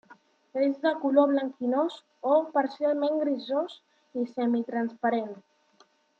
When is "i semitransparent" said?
4.23-5.31